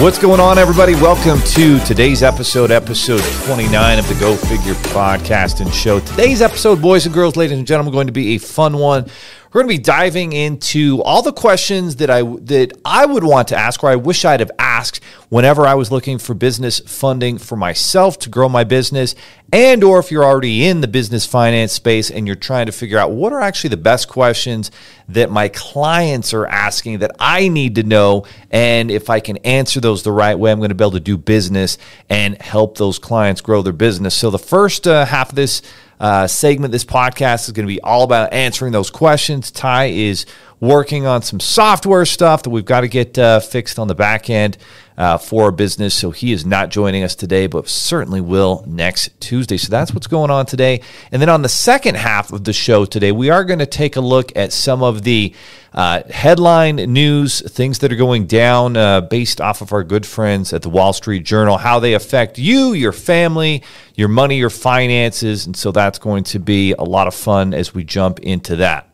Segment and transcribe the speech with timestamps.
[0.00, 0.94] What's going on, everybody?
[0.94, 5.98] Welcome to today's episode, episode 29 of the Go Figure podcast and show.
[5.98, 9.10] Today's episode, boys and girls, ladies and gentlemen, going to be a fun one.
[9.50, 13.48] We're going to be diving into all the questions that I that I would want
[13.48, 17.38] to ask, or I wish I'd have asked whenever I was looking for business funding
[17.38, 19.14] for myself to grow my business,
[19.50, 22.98] and or if you're already in the business finance space and you're trying to figure
[22.98, 24.70] out what are actually the best questions
[25.08, 29.80] that my clients are asking that I need to know, and if I can answer
[29.80, 31.78] those the right way, I'm going to be able to do business
[32.10, 34.14] and help those clients grow their business.
[34.14, 35.62] So the first uh, half of this
[36.00, 39.50] uh, segment, this podcast is going to be all about answering those questions.
[39.50, 40.26] Ty is
[40.60, 44.30] working on some software stuff that we've got to get uh, fixed on the back
[44.30, 44.56] end
[44.98, 45.94] uh, for business.
[45.94, 49.56] So he is not joining us today, but certainly will next Tuesday.
[49.56, 50.80] So that's what's going on today.
[51.12, 53.94] And then on the second half of the show today, we are going to take
[53.94, 55.32] a look at some of the
[55.72, 60.52] uh, headline news, things that are going down uh, based off of our good friends
[60.52, 63.62] at the Wall Street Journal, how they affect you, your family,
[63.94, 65.46] your money, your finances.
[65.46, 68.86] And so that's going to be a lot of fun as we jump into that.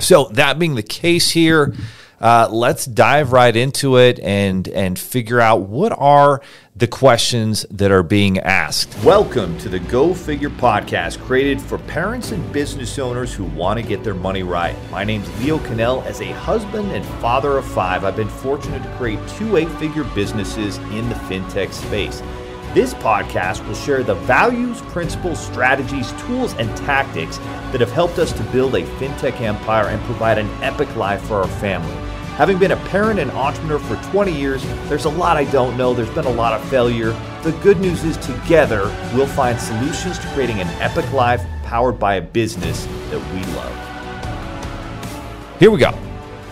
[0.00, 1.74] So, that being the case here,
[2.22, 6.40] uh, let's dive right into it and and figure out what are
[6.74, 8.96] the questions that are being asked.
[9.04, 13.84] Welcome to the Go Figure podcast, created for parents and business owners who want to
[13.86, 14.74] get their money right.
[14.90, 16.02] My name is Leo Cannell.
[16.02, 20.78] As a husband and father of five, I've been fortunate to create two eight-figure businesses
[20.78, 22.22] in the fintech space.
[22.72, 27.36] This podcast will share the values, principles, strategies, tools, and tactics
[27.70, 31.34] that have helped us to build a fintech empire and provide an epic life for
[31.34, 32.01] our family.
[32.36, 35.92] Having been a parent and entrepreneur for 20 years, there's a lot I don't know.
[35.92, 37.10] There's been a lot of failure.
[37.42, 42.14] The good news is, together, we'll find solutions to creating an epic life powered by
[42.14, 43.76] a business that we love.
[45.60, 45.92] Here we go.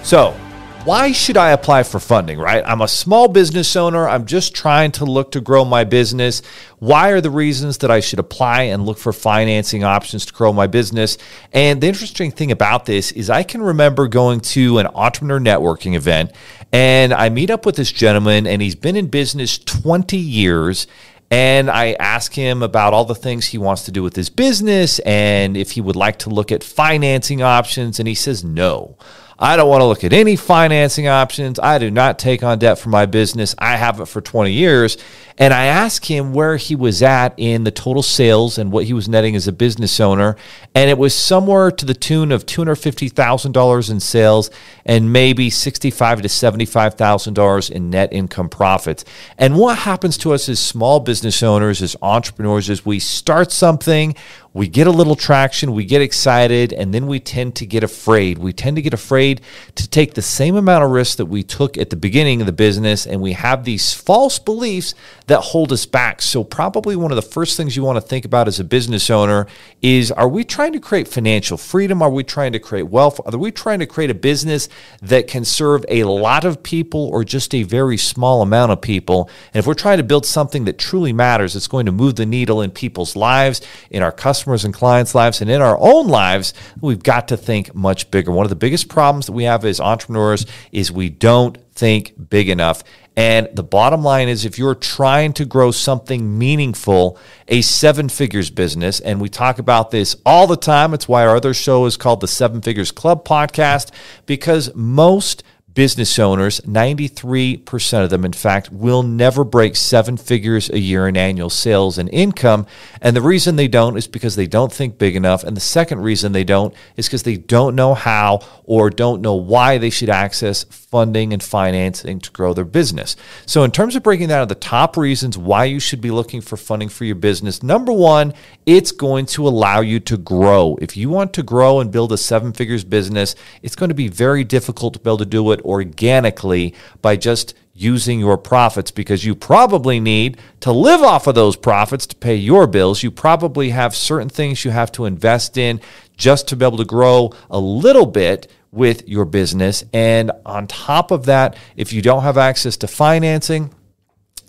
[0.02, 0.36] So,
[0.84, 2.64] why should I apply for funding, right?
[2.66, 4.08] I'm a small business owner.
[4.08, 6.40] I'm just trying to look to grow my business.
[6.78, 10.54] Why are the reasons that I should apply and look for financing options to grow
[10.54, 11.18] my business?
[11.52, 15.94] And the interesting thing about this is I can remember going to an entrepreneur networking
[15.94, 16.32] event
[16.72, 20.86] and I meet up with this gentleman and he's been in business 20 years
[21.30, 24.98] and I ask him about all the things he wants to do with his business
[25.00, 27.98] and if he would like to look at financing options.
[28.00, 28.96] And he says no.
[29.42, 31.58] I don't want to look at any financing options.
[31.58, 33.54] I do not take on debt for my business.
[33.58, 34.98] I have it for 20 years.
[35.40, 38.92] And I asked him where he was at in the total sales and what he
[38.92, 40.36] was netting as a business owner.
[40.74, 44.50] And it was somewhere to the tune of $250,000 in sales
[44.84, 49.06] and maybe $65,000 to $75,000 in net income profits.
[49.38, 54.14] And what happens to us as small business owners, as entrepreneurs, is we start something,
[54.52, 58.36] we get a little traction, we get excited, and then we tend to get afraid.
[58.38, 59.40] We tend to get afraid
[59.76, 62.52] to take the same amount of risk that we took at the beginning of the
[62.52, 64.94] business, and we have these false beliefs
[65.30, 66.22] that hold us back.
[66.22, 69.10] So, probably one of the first things you want to think about as a business
[69.10, 69.46] owner
[69.80, 72.02] is are we trying to create financial freedom?
[72.02, 73.20] Are we trying to create wealth?
[73.24, 74.68] Are we trying to create a business
[75.02, 79.30] that can serve a lot of people or just a very small amount of people?
[79.54, 82.26] And if we're trying to build something that truly matters, it's going to move the
[82.26, 86.08] needle in people's lives, in our customers customers and clients' lives and in our own
[86.08, 88.32] lives, we've got to think much bigger.
[88.32, 92.50] One of the biggest problems that we have as entrepreneurs is we don't think big
[92.50, 92.84] enough.
[93.16, 97.18] And the bottom line is if you're trying to grow something meaningful,
[97.48, 101.36] a seven figures business, and we talk about this all the time, it's why our
[101.36, 103.90] other show is called the Seven Figures Club podcast,
[104.26, 105.42] because most
[105.74, 111.16] business owners, 93% of them, in fact, will never break seven figures a year in
[111.16, 112.66] annual sales and income.
[113.00, 115.44] And the reason they don't is because they don't think big enough.
[115.44, 119.34] And the second reason they don't is because they don't know how or don't know
[119.34, 123.16] why they should access funding and financing to grow their business.
[123.46, 126.56] So, in terms of breaking down the top reasons why you should be looking for
[126.56, 128.34] funding for your business, number one,
[128.66, 130.76] it's going to allow you to grow.
[130.80, 134.08] If you want to grow and build a seven figures business, it's going to be
[134.08, 139.24] very difficult to be able to do it organically by just using your profits because
[139.24, 143.02] you probably need to live off of those profits to pay your bills.
[143.02, 145.80] You probably have certain things you have to invest in
[146.16, 149.82] just to be able to grow a little bit with your business.
[149.94, 153.72] And on top of that, if you don't have access to financing,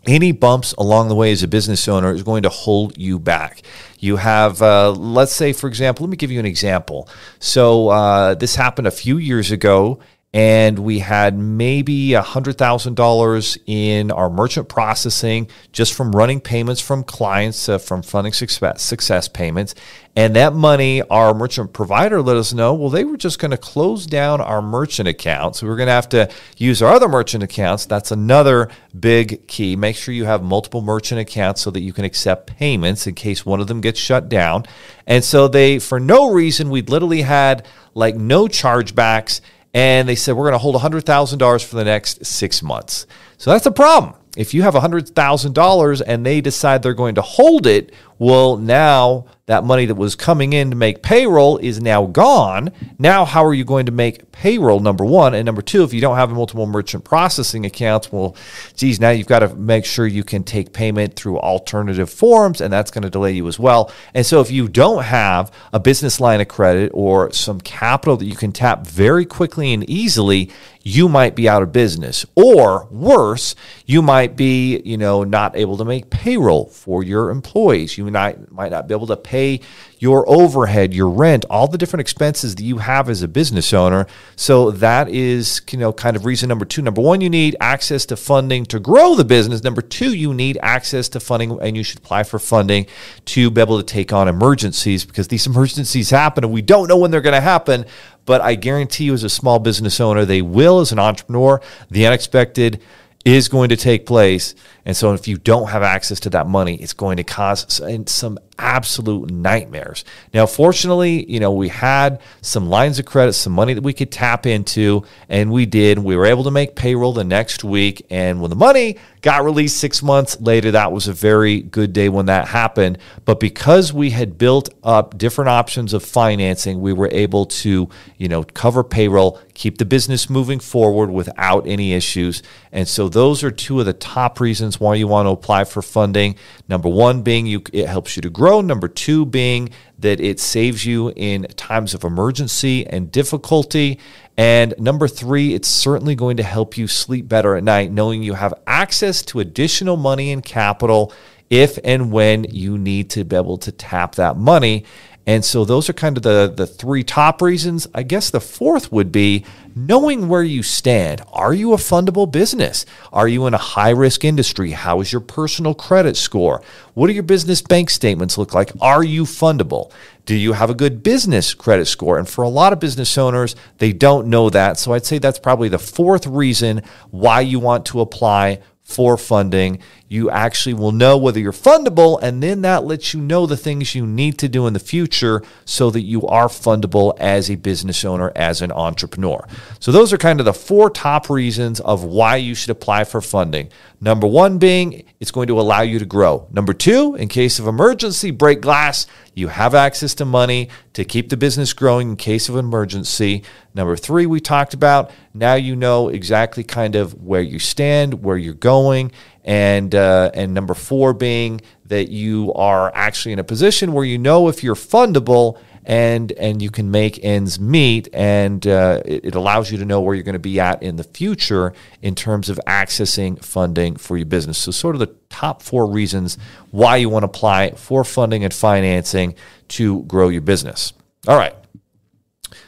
[0.05, 3.61] any bumps along the way as a business owner is going to hold you back.
[3.99, 7.07] You have, uh, let's say, for example, let me give you an example.
[7.39, 9.99] So, uh, this happened a few years ago
[10.33, 17.67] and we had maybe $100,000 in our merchant processing just from running payments from clients
[17.67, 19.75] uh, from funding success, success payments.
[20.15, 23.57] And that money, our merchant provider let us know, well, they were just going to
[23.57, 25.57] close down our merchant account.
[25.57, 27.85] So we're going to have to use our other merchant accounts.
[27.85, 29.75] That's another big key.
[29.75, 33.45] Make sure you have multiple merchant accounts so that you can accept payments in case
[33.45, 34.65] one of them gets shut down.
[35.07, 39.41] And so they, for no reason, we literally had like no chargebacks
[39.73, 43.05] and they said we're going to hold $100,000 for the next six months.
[43.37, 44.15] So that's a problem.
[44.37, 49.63] If you have $100,000 and they decide they're going to hold it, well, now that
[49.63, 52.71] money that was coming in to make payroll is now gone.
[52.99, 54.79] Now, how are you going to make payroll?
[54.79, 55.33] Number one.
[55.33, 58.35] And number two, if you don't have multiple merchant processing accounts, well,
[58.75, 62.71] geez, now you've got to make sure you can take payment through alternative forms, and
[62.71, 63.91] that's going to delay you as well.
[64.13, 68.25] And so, if you don't have a business line of credit or some capital that
[68.25, 70.51] you can tap very quickly and easily,
[70.83, 72.25] you might be out of business.
[72.35, 77.97] Or worse, you might be, you know, not able to make payroll for your employees.
[77.97, 79.61] You might, might not be able to pay
[79.99, 84.07] your overhead, your rent, all the different expenses that you have as a business owner.
[84.35, 86.81] So that is, you know, kind of reason number two.
[86.81, 89.63] Number one, you need access to funding to grow the business.
[89.63, 92.87] Number two, you need access to funding and you should apply for funding
[93.25, 96.97] to be able to take on emergencies because these emergencies happen and we don't know
[96.97, 97.85] when they're going to happen.
[98.25, 102.05] But I guarantee you, as a small business owner, they will, as an entrepreneur, the
[102.05, 102.81] unexpected
[103.25, 104.55] is going to take place.
[104.85, 108.37] And so, if you don't have access to that money, it's going to cause some
[108.61, 110.05] absolute nightmares.
[110.33, 114.11] Now, fortunately, you know, we had some lines of credit, some money that we could
[114.11, 115.99] tap into, and we did.
[115.99, 118.05] We were able to make payroll the next week.
[118.09, 122.09] And when the money got released six months later, that was a very good day
[122.09, 122.99] when that happened.
[123.25, 128.27] But because we had built up different options of financing, we were able to, you
[128.27, 132.43] know, cover payroll, keep the business moving forward without any issues.
[132.71, 135.81] And so, those are two of the top reasons why you want to apply for
[135.81, 136.35] funding.
[136.67, 138.61] Number one being you, it helps you to grow.
[138.61, 139.69] Number two being
[139.99, 143.99] that it saves you in times of emergency and difficulty.
[144.37, 148.33] And number three, it's certainly going to help you sleep better at night, knowing you
[148.33, 151.13] have access to additional money and capital
[151.51, 154.85] if and when you need to be able to tap that money.
[155.27, 157.87] And so those are kind of the, the three top reasons.
[157.93, 159.45] I guess the fourth would be
[159.75, 161.21] knowing where you stand.
[161.31, 162.85] Are you a fundable business?
[163.13, 164.71] Are you in a high risk industry?
[164.71, 166.63] How is your personal credit score?
[166.95, 168.71] What do your business bank statements look like?
[168.81, 169.91] Are you fundable?
[170.25, 172.17] Do you have a good business credit score?
[172.17, 174.79] And for a lot of business owners, they don't know that.
[174.79, 176.81] So I'd say that's probably the fourth reason
[177.11, 178.59] why you want to apply
[178.91, 179.79] for funding.
[180.07, 183.95] You actually will know whether you're fundable, and then that lets you know the things
[183.95, 188.03] you need to do in the future so that you are fundable as a business
[188.03, 189.47] owner, as an entrepreneur.
[189.79, 193.21] So, those are kind of the four top reasons of why you should apply for
[193.21, 193.69] funding.
[194.03, 196.47] Number one being it's going to allow you to grow.
[196.51, 199.05] Number two, in case of emergency, break glass,
[199.35, 203.43] you have access to money to keep the business growing in case of emergency.
[203.75, 208.37] Number three, we talked about now you know exactly kind of where you stand, where
[208.37, 209.11] you're going.
[209.43, 214.17] And, uh, and number four being that you are actually in a position where you
[214.17, 219.35] know if you're fundable and and you can make ends meet and uh, it, it,
[219.35, 222.49] allows you to know where you're going to be at in the future in terms
[222.49, 224.57] of accessing funding for your business.
[224.57, 226.37] So sort of the top four reasons
[226.69, 229.35] why you want to apply for funding and financing
[229.69, 230.93] to grow your business.
[231.27, 231.55] All right.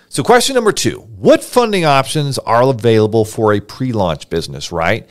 [0.09, 5.07] So question number two what funding options are available for a pre-launch business right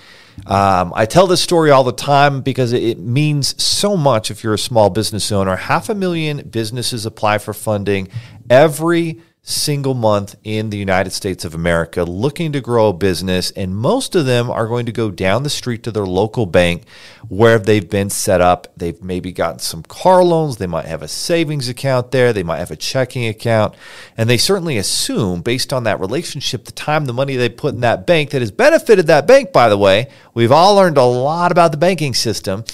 [0.46, 4.54] um, I tell this story all the time because it means so much if you're
[4.54, 5.56] a small business owner.
[5.56, 8.08] Half a million businesses apply for funding
[8.50, 13.76] every single month in the United States of America looking to grow a business, and
[13.76, 16.84] most of them are going to go down the street to their local bank
[17.28, 18.68] where they've been set up.
[18.76, 22.58] They've maybe gotten some car loans, they might have a savings account there, they might
[22.58, 23.74] have a checking account,
[24.16, 27.80] and they certainly assume, based on that relationship, the time, the money they put in
[27.80, 30.08] that bank that has benefited that bank, by the way.
[30.34, 32.64] We've all learned a lot about the banking system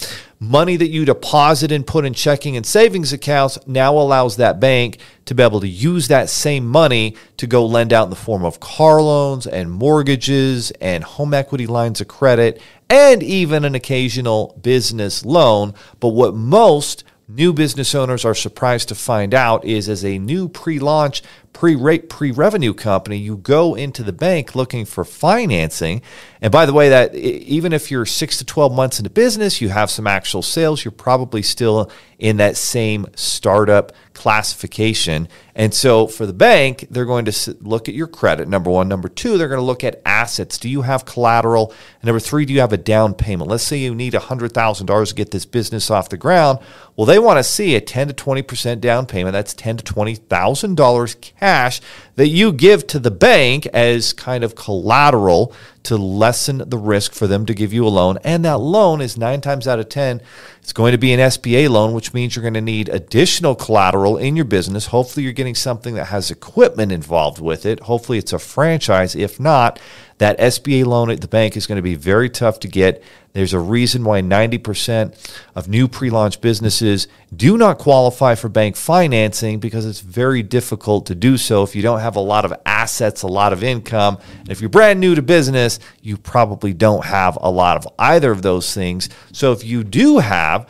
[0.41, 4.99] money that you deposit and put in checking and savings accounts now allows that bank
[5.25, 8.45] to be able to use that same money to go lend out in the form
[8.45, 14.59] of car loans and mortgages and home equity lines of credit and even an occasional
[14.63, 15.75] business loan.
[16.01, 20.49] But what most new business owners are surprised to find out is as a new
[20.49, 26.03] pre launch pre-rate pre-revenue company, you go into the bank looking for financing.
[26.41, 29.69] And by the way, that even if you're six to 12 months into business, you
[29.71, 35.29] have some actual sales, you're probably still in that same startup classification.
[35.55, 38.89] And so for the bank, they're going to look at your credit, number one.
[38.89, 40.59] Number two, they're going to look at assets.
[40.59, 41.73] Do you have collateral?
[42.01, 43.49] And number three, do you have a down payment?
[43.49, 46.59] Let's say you need $100,000 to get this business off the ground.
[46.97, 49.33] Well, they want to see a 10 to 20% down payment.
[49.33, 51.81] That's 10 to $20,000 cash
[52.17, 55.53] that you give to the bank as kind of collateral
[55.85, 58.19] to lessen the risk for them to give you a loan.
[58.25, 60.21] And that loan is nine times out of 10,
[60.61, 64.19] it's going to be an SBA loan, which means you're going to need additional collateral
[64.19, 64.87] in your business.
[64.87, 67.81] Hopefully, you're getting something that has equipment involved with it.
[67.81, 69.15] Hopefully, it's a franchise.
[69.15, 69.81] If not,
[70.19, 73.03] that SBA loan at the bank is going to be very tough to get.
[73.33, 78.75] There's a reason why 90% of new pre launch businesses do not qualify for bank
[78.77, 82.53] financing because it's very difficult to do so if you don't have a lot of
[82.67, 84.19] assets, a lot of income.
[84.41, 88.33] And if you're brand new to business, you probably don't have a lot of either
[88.33, 89.09] of those things.
[89.33, 90.69] So if you do have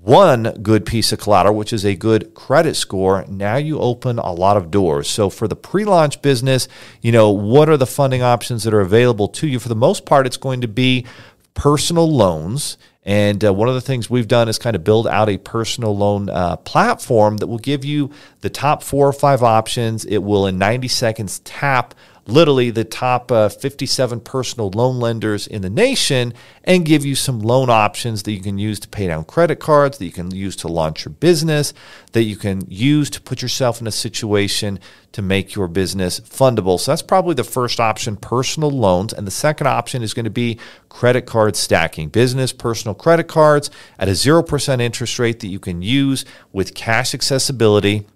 [0.00, 4.32] one good piece of collateral, which is a good credit score, now you open a
[4.32, 5.08] lot of doors.
[5.08, 6.68] So for the pre-launch business,
[7.02, 9.58] you know, what are the funding options that are available to you?
[9.58, 11.06] For the most part, it's going to be
[11.52, 12.78] personal loans.
[13.02, 15.96] And uh, one of the things we've done is kind of build out a personal
[15.96, 20.04] loan uh, platform that will give you the top four or five options.
[20.04, 21.94] It will, in 90 seconds, tap
[22.26, 26.32] literally the top uh, 57 personal loan lenders in the nation
[26.64, 29.98] and give you some loan options that you can use to pay down credit cards,
[29.98, 31.72] that you can use to launch your business,
[32.12, 34.78] that you can use to put yourself in a situation
[35.12, 36.78] to make your business fundable.
[36.78, 39.12] So that's probably the first option personal loans.
[39.12, 40.58] And the second option is going to be
[40.88, 45.82] credit card stacking, business personal credit cards at a 0% interest rate that you can
[45.82, 48.06] use with cash accessibility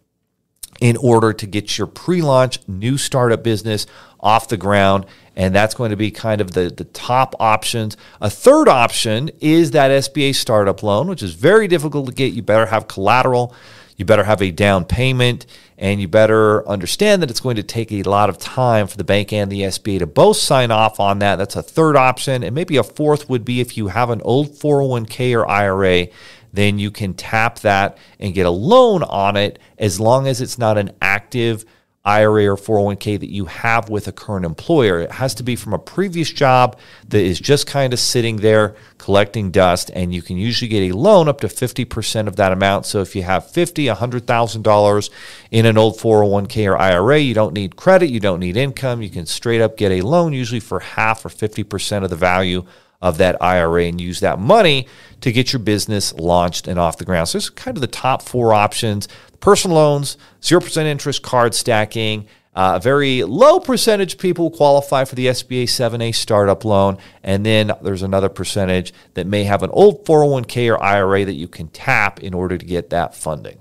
[0.81, 3.87] in order to get your pre-launch new startup business
[4.21, 7.97] off the ground and that's going to be kind of the, the top options.
[8.21, 12.33] A third option is that sba startup loan which is very difficult to get.
[12.33, 13.55] You better have collateral.
[13.97, 15.47] You better have a down payment
[15.79, 19.05] and you better understand that it's going to take a lot of time for the
[19.05, 21.37] bank and the sba to both sign off on that.
[21.37, 24.51] That's a third option and maybe a fourth would be if you have an old
[24.51, 26.09] 401k or ira
[26.55, 30.59] then you can tap that and get a loan on it as long as it's
[30.59, 31.65] not an active
[32.07, 35.01] IRA or 401k that you have with a current employer.
[35.01, 38.77] It has to be from a previous job that is just kind of sitting there
[38.99, 42.85] collecting dust, and you can usually get a loan up to 50% of that amount.
[42.85, 45.11] So if you have $50, $100,000
[45.51, 49.01] in an old 401k or IRA, you don't need credit, you don't need income.
[49.01, 52.65] You can straight up get a loan, usually for half or 50% of the value
[53.05, 54.89] of that IRA and use that money
[55.21, 57.29] to get your business launched and off the ground.
[57.29, 59.07] So, there's kind of the top four options
[59.41, 62.27] personal loans, 0% interest, card stacking.
[62.57, 66.97] Uh, a very low percentage people qualify for the SBA 7A startup loan.
[67.23, 71.49] And then there's another percentage that may have an old 401k or IRA that you
[71.49, 73.59] can tap in order to get that funding.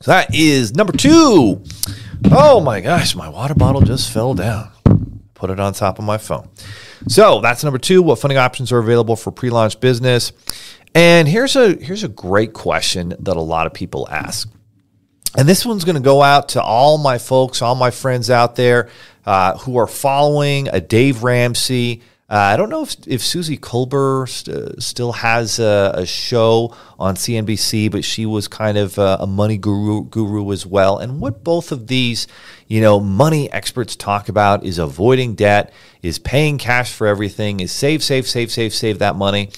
[0.00, 1.62] So that is number two.
[2.30, 4.70] Oh my gosh, my water bottle just fell down.
[5.36, 6.48] Put it on top of my phone.
[7.08, 8.02] So that's number two.
[8.02, 10.32] What funding options are available for pre-launch business?
[10.94, 14.48] And here's a here's a great question that a lot of people ask.
[15.36, 18.56] And this one's going to go out to all my folks, all my friends out
[18.56, 18.88] there
[19.26, 22.02] uh, who are following a Dave Ramsey.
[22.28, 27.14] Uh, I don't know if, if Suzy Kolber st- still has a, a, show on
[27.14, 30.98] CNBC, but she was kind of a, a money guru, guru as well.
[30.98, 32.26] And what both of these,
[32.66, 37.70] you know, money experts talk about is avoiding debt, is paying cash for everything, is
[37.70, 39.50] save, save, save, save, save that money.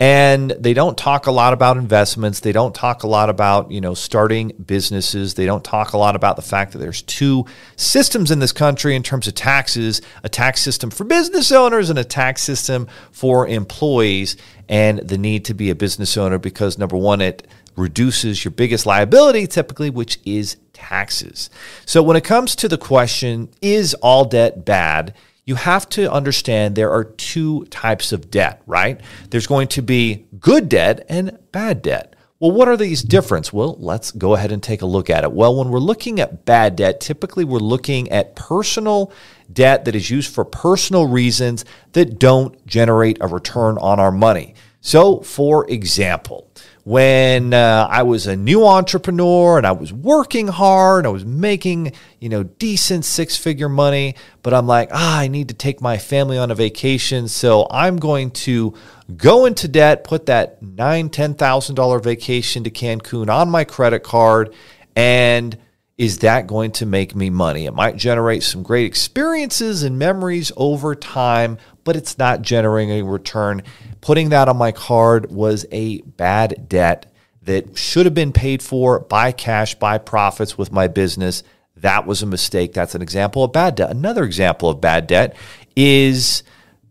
[0.00, 2.38] And they don't talk a lot about investments.
[2.38, 5.34] They don't talk a lot about, you know, starting businesses.
[5.34, 8.94] They don't talk a lot about the fact that there's two systems in this country
[8.94, 13.48] in terms of taxes, a tax system for business owners and a tax system for
[13.48, 14.36] employees
[14.68, 18.86] and the need to be a business owner because number 1 it reduces your biggest
[18.86, 21.48] liability typically which is taxes.
[21.86, 25.14] So when it comes to the question is all debt bad?
[25.48, 29.00] You have to understand there are two types of debt, right?
[29.30, 32.14] There's going to be good debt and bad debt.
[32.38, 33.50] Well, what are these difference?
[33.50, 35.32] Well, let's go ahead and take a look at it.
[35.32, 39.10] Well, when we're looking at bad debt, typically we're looking at personal
[39.50, 44.54] debt that is used for personal reasons that don't generate a return on our money.
[44.82, 46.52] So, for example,
[46.84, 51.92] when uh, I was a new entrepreneur and I was working hard, I was making,
[52.20, 55.98] you know, decent six figure money, but I'm like, ah, I need to take my
[55.98, 57.28] family on a vacation.
[57.28, 58.74] So I'm going to
[59.16, 64.02] go into debt, put that nine, ten thousand dollar vacation to Cancun on my credit
[64.02, 64.54] card,
[64.96, 65.56] and
[65.98, 67.66] is that going to make me money?
[67.66, 71.58] It might generate some great experiences and memories over time,
[71.88, 73.62] but it's not generating a return.
[74.02, 77.10] Putting that on my card was a bad debt
[77.44, 81.42] that should have been paid for by cash, by profits with my business.
[81.78, 82.74] That was a mistake.
[82.74, 83.88] That's an example of bad debt.
[83.88, 85.34] Another example of bad debt
[85.76, 86.42] is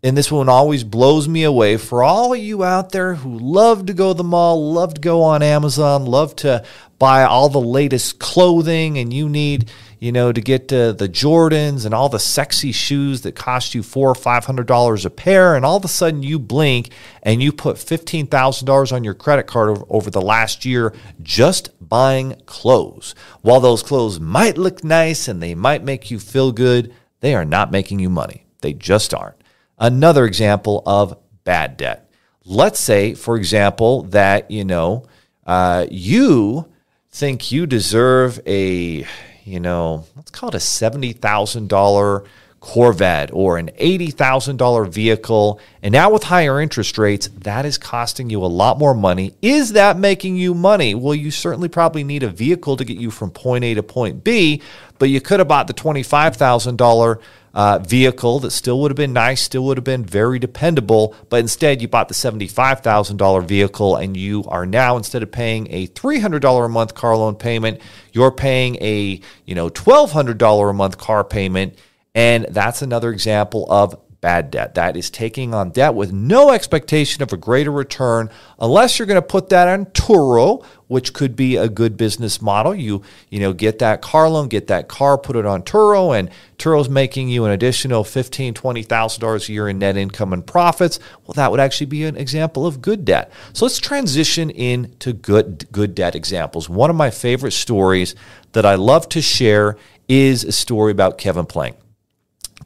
[0.02, 3.94] and this one always blows me away for all you out there who love to
[3.94, 6.64] go to the mall, love to go on Amazon, love to
[6.98, 11.84] buy all the latest clothing, and you need, you know, to get uh, the Jordans
[11.84, 15.56] and all the sexy shoes that cost you four or five hundred dollars a pair,
[15.56, 16.90] and all of a sudden you blink
[17.22, 20.94] and you put fifteen thousand dollars on your credit card over, over the last year
[21.22, 23.14] just buying clothes.
[23.42, 27.44] While those clothes might look nice and they might make you feel good, they are
[27.44, 28.46] not making you money.
[28.60, 29.36] They just aren't.
[29.78, 32.10] Another example of bad debt.
[32.44, 35.06] Let's say, for example, that you know
[35.46, 36.72] uh, you
[37.10, 39.06] think you deserve a
[39.48, 42.24] you know let's call it a seventy thousand dollar
[42.60, 45.60] Corvette or an $80,000 vehicle.
[45.82, 49.34] And now with higher interest rates, that is costing you a lot more money.
[49.40, 50.94] Is that making you money?
[50.94, 54.24] Well, you certainly probably need a vehicle to get you from point A to point
[54.24, 54.60] B,
[54.98, 57.20] but you could have bought the $25,000
[57.54, 61.40] uh, vehicle that still would have been nice, still would have been very dependable, but
[61.40, 66.64] instead you bought the $75,000 vehicle and you are now instead of paying a $300
[66.64, 67.80] a month car loan payment,
[68.12, 71.78] you're paying a, you know, $1200 a month car payment.
[72.14, 74.74] And that's another example of bad debt.
[74.74, 79.20] That is taking on debt with no expectation of a greater return unless you're going
[79.20, 82.74] to put that on Turo, which could be a good business model.
[82.74, 86.30] You, you know, get that car loan, get that car, put it on Turo, and
[86.58, 90.98] Turo's making you an additional $15,000, $20,000 a year in net income and profits.
[91.24, 93.30] Well, that would actually be an example of good debt.
[93.52, 96.68] So let's transition into good, good debt examples.
[96.68, 98.14] One of my favorite stories
[98.52, 99.76] that I love to share
[100.08, 101.76] is a story about Kevin Plank.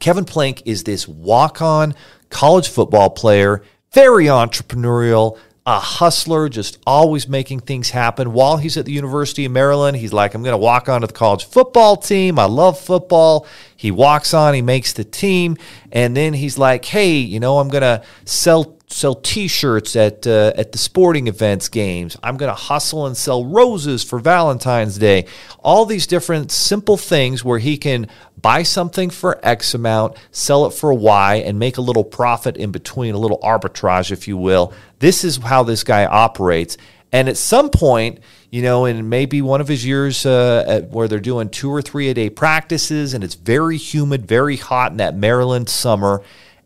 [0.03, 1.95] Kevin Plank is this walk on
[2.29, 8.33] college football player, very entrepreneurial, a hustler, just always making things happen.
[8.33, 11.13] While he's at the University of Maryland, he's like, I'm going to walk onto the
[11.13, 12.37] college football team.
[12.37, 13.47] I love football.
[13.77, 15.55] He walks on, he makes the team,
[15.89, 20.51] and then he's like, hey, you know, I'm going to sell sell T-shirts at uh,
[20.55, 22.17] at the sporting events games.
[22.21, 25.25] I'm going to hustle and sell roses for Valentine's Day.
[25.59, 28.07] All these different simple things where he can
[28.43, 32.71] buy something for X amount, sell it for Y, and make a little profit in
[32.71, 34.71] between, a little arbitrage, if you will.
[34.99, 36.77] This is how this guy operates.
[37.11, 38.19] And at some point,
[38.51, 42.09] you know, in maybe one of his years uh, where they're doing two or three
[42.09, 46.21] a day practices, and it's very humid, very hot in that Maryland summer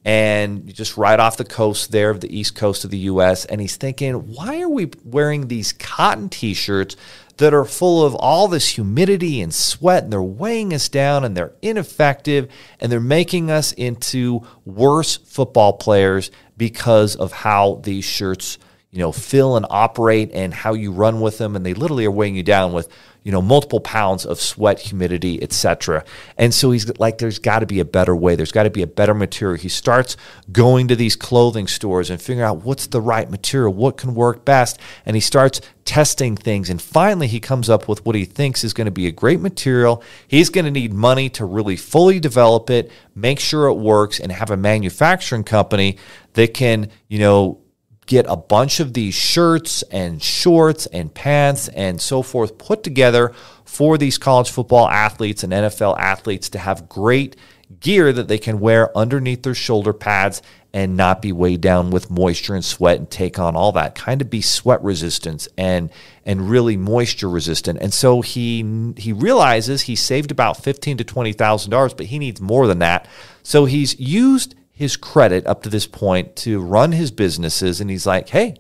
[0.08, 3.44] and just right off the coast there of the east coast of the US.
[3.44, 6.96] And he's thinking, why are we wearing these cotton t shirts
[7.36, 11.36] that are full of all this humidity and sweat and they're weighing us down and
[11.36, 18.58] they're ineffective and they're making us into worse football players because of how these shirts
[18.92, 22.12] you know fill and operate and how you run with them and they literally are
[22.12, 22.88] weighing you down with
[23.28, 26.06] you know, multiple pounds of sweat, humidity, etc.
[26.38, 28.38] And so he's like, there's got to be a better way.
[28.38, 29.58] There's got to be a better material.
[29.58, 30.16] He starts
[30.50, 34.46] going to these clothing stores and figuring out what's the right material, what can work
[34.46, 34.80] best.
[35.06, 36.70] And he starts testing things.
[36.70, 39.42] And finally, he comes up with what he thinks is going to be a great
[39.42, 40.02] material.
[40.30, 44.32] He's going to need money to really fully develop it, make sure it works, and
[44.32, 45.98] have a manufacturing company
[46.32, 47.60] that can, you know,
[48.08, 53.34] get a bunch of these shirts and shorts and pants and so forth put together
[53.66, 57.36] for these college football athletes and NFL athletes to have great
[57.82, 60.42] gear that they can wear underneath their shoulder pads
[60.74, 64.22] and not be weighed down with moisture and sweat and take on all that kind
[64.22, 65.90] of be sweat resistant and
[66.26, 67.80] and really moisture resistant.
[67.82, 72.20] And so he he realizes he saved about 15 to 20 thousand dollars but he
[72.20, 73.08] needs more than that.
[73.44, 77.82] So he's used his credit up to this point to run his businesses.
[77.82, 78.58] And he's like, hey,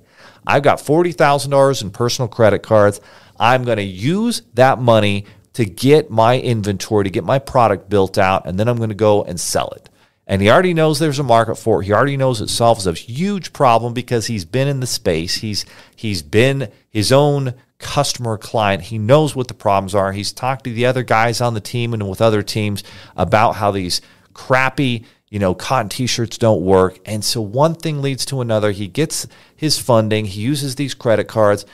[0.47, 2.99] I've got $40,000 in personal credit cards.
[3.39, 8.17] I'm going to use that money to get my inventory, to get my product built
[8.17, 9.89] out, and then I'm going to go and sell it.
[10.25, 11.85] And he already knows there's a market for it.
[11.85, 15.35] He already knows it solves a huge problem because he's been in the space.
[15.35, 18.83] He's he's been his own customer client.
[18.83, 20.11] He knows what the problems are.
[20.11, 22.83] He's talked to the other guys on the team and with other teams
[23.15, 24.01] about how these
[24.33, 26.99] crappy you know, cotton t shirts don't work.
[27.05, 28.71] And so one thing leads to another.
[28.71, 31.65] He gets his funding, he uses these credit cards,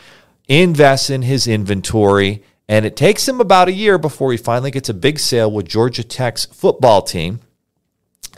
[0.47, 4.89] invests in his inventory, and it takes him about a year before he finally gets
[4.89, 7.41] a big sale with Georgia Tech's football team.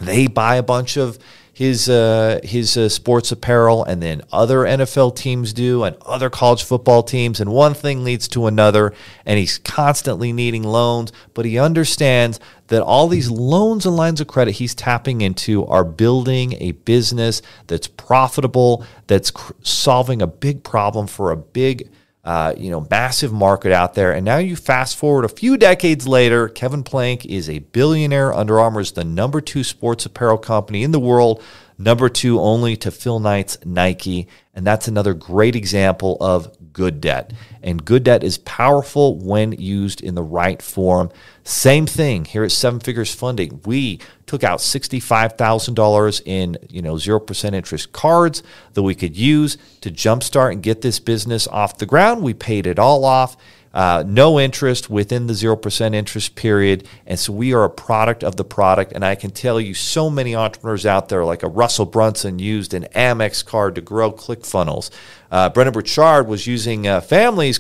[0.01, 1.17] They buy a bunch of
[1.55, 6.65] his uh, his uh, sports apparel, and then other NFL teams do, and other college
[6.65, 8.93] football teams, and one thing leads to another,
[9.25, 14.27] and he's constantly needing loans, but he understands that all these loans and lines of
[14.27, 20.61] credit he's tapping into are building a business that's profitable, that's cr- solving a big
[20.61, 21.89] problem for a big
[22.25, 24.11] uh, you know, massive market out there.
[24.11, 28.33] And now you fast forward a few decades later, Kevin Plank is a billionaire.
[28.33, 31.41] Under Armour is the number two sports apparel company in the world,
[31.77, 34.27] number two only to Phil Knight's Nike.
[34.53, 37.33] And that's another great example of good debt.
[37.61, 41.11] And good debt is powerful when used in the right form.
[41.43, 43.61] Same thing here at Seven Figures Funding.
[43.65, 49.91] We took out $65,000 in, you know, 0% interest cards that we could use to
[49.91, 52.23] jumpstart and get this business off the ground.
[52.23, 53.35] We paid it all off
[53.75, 56.87] uh, no interest within the 0% interest period.
[57.05, 58.93] And so we are a product of the product.
[58.93, 62.73] And I can tell you so many entrepreneurs out there, like a Russell Brunson used
[62.73, 64.89] an Amex card to grow ClickFunnels.
[65.29, 67.01] Uh, Brendon Burchard was using uh,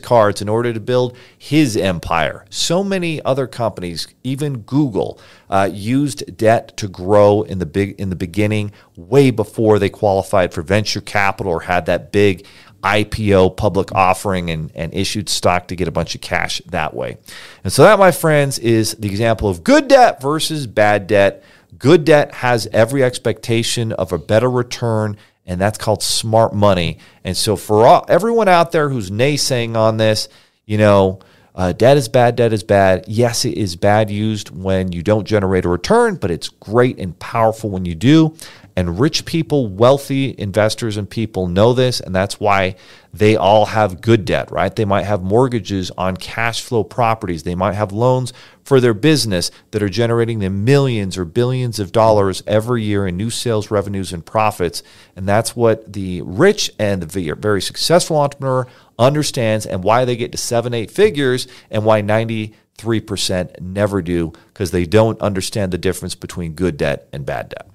[0.01, 2.45] cards in order to build his empire.
[2.49, 8.09] So many other companies, even Google, uh, used debt to grow in the big in
[8.09, 12.45] the beginning, way before they qualified for venture capital or had that big
[12.85, 17.17] IPO public offering and, and issued stock to get a bunch of cash that way.
[17.63, 21.43] And so, that, my friends, is the example of good debt versus bad debt.
[21.77, 26.99] Good debt has every expectation of a better return, and that's called smart money.
[27.23, 30.29] And so, for all, everyone out there who's naysaying on this,
[30.65, 31.19] you know,
[31.55, 33.05] uh, debt is bad, debt is bad.
[33.07, 37.17] Yes, it is bad used when you don't generate a return, but it's great and
[37.17, 38.35] powerful when you do.
[38.75, 42.75] And rich people, wealthy investors and people know this, and that's why
[43.13, 44.75] they all have good debt, right?
[44.75, 47.43] They might have mortgages on cash flow properties.
[47.43, 48.33] They might have loans
[48.65, 53.15] for their business that are generating them millions or billions of dollars every year in
[53.15, 54.83] new sales revenues and profits.
[55.15, 58.67] And that's what the rich and the very successful entrepreneur
[58.99, 64.71] understands and why they get to seven, eight figures and why 93% never do because
[64.71, 67.69] they don't understand the difference between good debt and bad debt.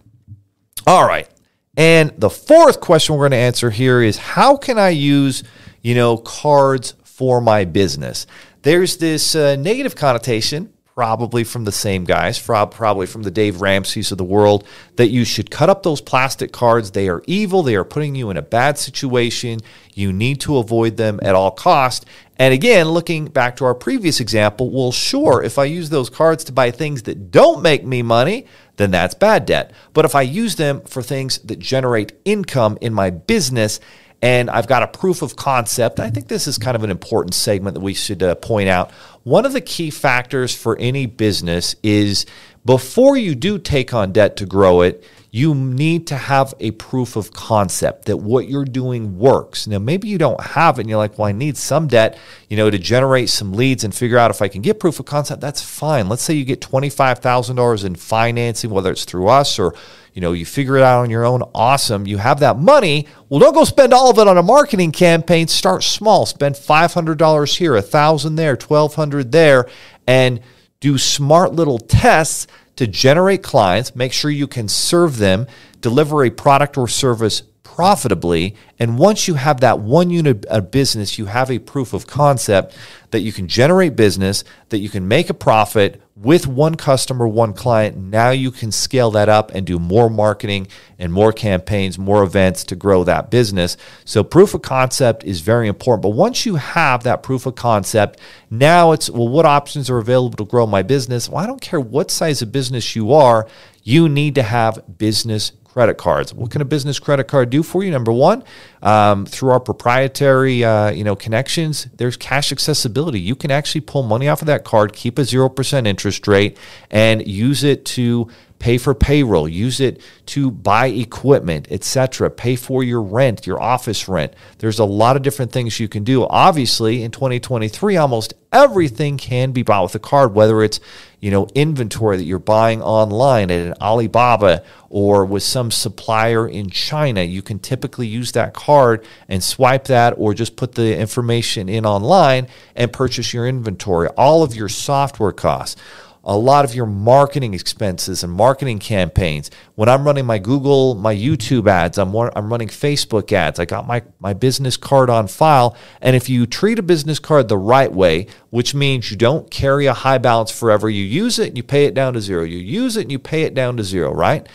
[0.86, 1.28] All right.
[1.76, 5.42] And the fourth question we're going to answer here is how can I use,
[5.82, 8.26] you know, cards for my business?
[8.62, 14.12] There's this uh, negative connotation probably from the same guys, probably from the Dave Ramsey's
[14.12, 14.66] of the world,
[14.96, 16.90] that you should cut up those plastic cards.
[16.90, 17.62] They are evil.
[17.62, 19.60] They are putting you in a bad situation.
[19.94, 22.04] You need to avoid them at all cost.
[22.36, 26.44] And again, looking back to our previous example, well, sure, if I use those cards
[26.44, 28.46] to buy things that don't make me money,
[28.80, 29.72] then that's bad debt.
[29.92, 33.80] But if I use them for things that generate income in my business,
[34.22, 35.98] and I've got a proof of concept.
[35.98, 38.90] I think this is kind of an important segment that we should uh, point out.
[39.22, 42.26] One of the key factors for any business is
[42.64, 47.14] before you do take on debt to grow it, you need to have a proof
[47.14, 49.66] of concept that what you're doing works.
[49.66, 52.18] Now, maybe you don't have it and you're like, well, I need some debt,
[52.48, 55.06] you know, to generate some leads and figure out if I can get proof of
[55.06, 55.40] concept.
[55.40, 56.08] That's fine.
[56.08, 59.74] Let's say you get $25,000 in financing, whether it's through us or
[60.12, 61.42] you know, you figure it out on your own.
[61.54, 62.06] Awesome.
[62.06, 63.06] You have that money.
[63.28, 65.46] Well, don't go spend all of it on a marketing campaign.
[65.46, 66.26] Start small.
[66.26, 69.68] Spend $500 here, 1000 there, 1200 there,
[70.08, 70.40] and
[70.80, 75.46] do smart little tests to generate clients, make sure you can serve them,
[75.80, 78.56] deliver a product or service profitably.
[78.78, 82.74] And once you have that one unit of business, you have a proof of concept
[83.10, 87.54] that you can generate business, that you can make a profit with one customer, one
[87.54, 87.96] client.
[87.96, 90.66] Now you can scale that up and do more marketing
[90.98, 93.78] and more campaigns, more events to grow that business.
[94.04, 96.02] So, proof of concept is very important.
[96.02, 100.36] But once you have that proof of concept, now it's well, what options are available
[100.36, 101.28] to grow my business?
[101.28, 103.48] Well, I don't care what size of business you are,
[103.82, 106.34] you need to have business credit cards.
[106.34, 107.90] What can a business credit card do for you?
[107.90, 108.42] Number one,
[108.82, 113.20] um, through our proprietary uh, you know connections, there's cash accessibility.
[113.20, 116.58] You can actually pull money off of that card, keep a zero percent interest rate,
[116.90, 118.28] and use it to
[118.60, 124.06] pay for payroll, use it to buy equipment, etc., pay for your rent, your office
[124.06, 124.34] rent.
[124.58, 126.26] There's a lot of different things you can do.
[126.26, 130.78] Obviously, in 2023, almost everything can be bought with a card, whether it's
[131.20, 136.68] you know inventory that you're buying online at an Alibaba or with some supplier in
[136.68, 137.22] China.
[137.22, 141.86] You can typically use that card and swipe that or just put the information in
[141.86, 142.46] online
[142.76, 144.08] and purchase your inventory.
[144.08, 145.80] All of your software costs
[146.22, 149.50] a lot of your marketing expenses and marketing campaigns.
[149.74, 153.58] When I'm running my Google, my YouTube ads, I'm, I'm running Facebook ads.
[153.58, 155.76] I got my, my business card on file.
[156.00, 159.86] And if you treat a business card the right way, which means you don't carry
[159.86, 162.44] a high balance forever, you use it and you pay it down to zero.
[162.44, 164.46] You use it and you pay it down to zero, right?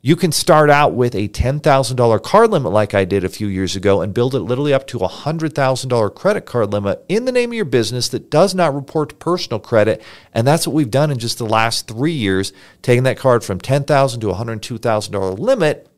[0.00, 3.74] You can start out with a $10,000 card limit like I did a few years
[3.74, 7.50] ago and build it literally up to a $100,000 credit card limit in the name
[7.50, 10.00] of your business that does not report to personal credit.
[10.32, 13.58] And that's what we've done in just the last three years, taking that card from
[13.58, 15.88] $10,000 to $102,000 limit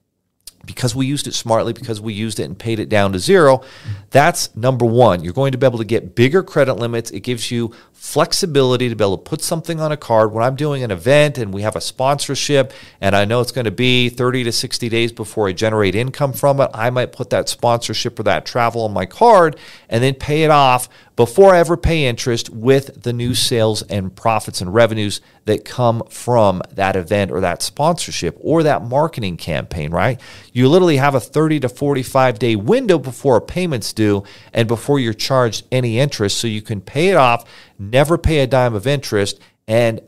[0.66, 3.62] because we used it smartly, because we used it and paid it down to zero.
[4.10, 5.24] That's number one.
[5.24, 7.10] You're going to be able to get bigger credit limits.
[7.10, 10.32] It gives you flexibility to be able to put something on a card.
[10.32, 13.66] When I'm doing an event and we have a sponsorship and I know it's going
[13.66, 17.28] to be 30 to 60 days before I generate income from it, I might put
[17.28, 19.56] that sponsorship or that travel on my card
[19.90, 24.16] and then pay it off before I ever pay interest with the new sales and
[24.16, 29.90] profits and revenues that come from that event or that sponsorship or that marketing campaign,
[29.90, 30.18] right?
[30.54, 34.98] You literally have a 30 to 45 day window before a payment's due and before
[34.98, 37.44] you're charged any interest so you can pay it off
[37.81, 40.01] never pay a dime of interest, and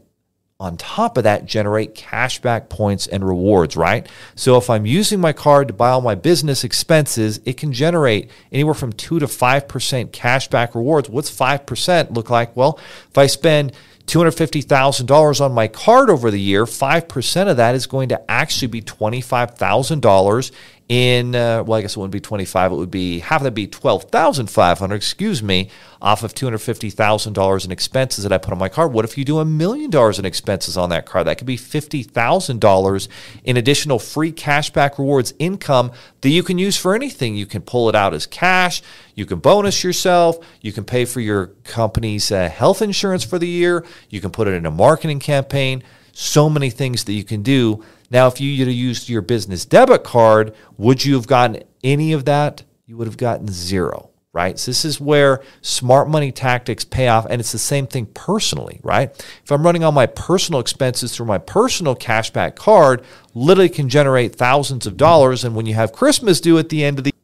[0.61, 4.07] on top of that, generate cashback points and rewards, right?
[4.37, 8.31] So if I'm using my card to buy all my business expenses, it can generate
[8.53, 11.11] anywhere from 2 to 5% cashback rewards.
[11.11, 12.57] What's 5% look like?
[12.57, 12.79] Well,
[13.11, 13.73] if I spend
[14.07, 18.83] $250,000 on my card over the year, 5% of that is going to actually be
[18.83, 20.51] $25,000
[20.93, 22.71] in uh, well, I guess it wouldn't be 25.
[22.71, 25.71] It would be half of that be 12,500, excuse me,
[26.03, 28.87] off of $250,000 in expenses that I put on my car.
[28.87, 31.25] What if you do a million dollars in expenses on that car?
[31.25, 33.09] That could be $50,000
[33.43, 37.37] in additional free cashback rewards income that you can use for anything.
[37.37, 38.83] You can pull it out as cash,
[39.15, 43.49] you can bonus yourself, you can pay for your company's uh, health insurance for the
[43.49, 45.83] year, you can put it in a marketing campaign.
[46.13, 50.55] So many things that you can do now, if you used your business debit card,
[50.77, 52.63] would you have gotten any of that?
[52.85, 54.59] You would have gotten zero, right?
[54.59, 57.27] So this is where smart money tactics pay off.
[57.31, 59.09] And it's the same thing personally, right?
[59.43, 64.37] If I'm running all my personal expenses through my personal cashback card, literally can generate
[64.37, 65.43] thousands of dollars.
[65.43, 67.15] And when you have Christmas due at the end of the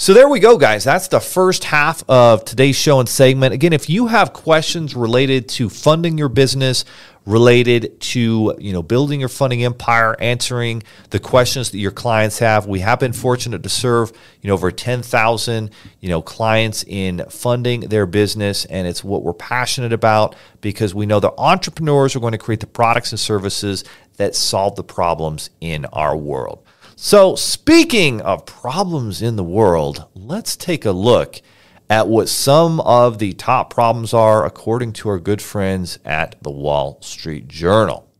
[0.00, 0.84] so there we go, guys.
[0.84, 3.52] That's the first half of today's show and segment.
[3.52, 6.84] Again, if you have questions related to funding your business,
[7.26, 12.66] related to you know building your funding empire, answering the questions that your clients have.
[12.66, 17.80] We have been fortunate to serve you know over 10,000 you know clients in funding
[17.80, 22.32] their business and it's what we're passionate about because we know that entrepreneurs are going
[22.32, 23.84] to create the products and services
[24.16, 26.62] that solve the problems in our world.
[27.00, 31.40] So, speaking of problems in the world, let's take a look
[31.88, 36.50] at what some of the top problems are according to our good friends at the
[36.50, 38.10] Wall Street Journal.